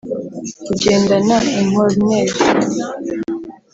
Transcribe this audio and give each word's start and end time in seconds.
Ugendana 0.71 1.37
inkornere 1.61 2.33